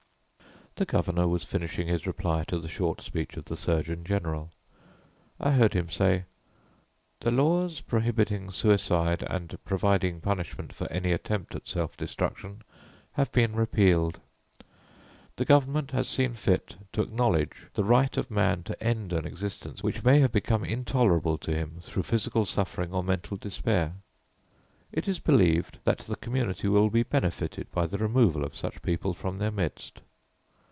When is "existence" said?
19.27-19.83